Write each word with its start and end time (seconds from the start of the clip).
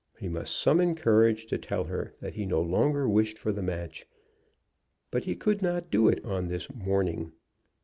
He 0.17 0.27
must 0.27 0.57
summon 0.59 0.95
courage 0.95 1.45
to 1.45 1.59
tell 1.59 1.83
her 1.83 2.11
that 2.21 2.33
he 2.33 2.47
no 2.47 2.59
longer 2.59 3.07
wished 3.07 3.37
for 3.37 3.51
the 3.51 3.61
match; 3.61 4.07
but 5.11 5.25
he 5.25 5.35
could 5.35 5.61
not 5.61 5.91
do 5.91 6.07
it 6.07 6.25
on 6.25 6.47
this 6.47 6.73
morning. 6.73 7.33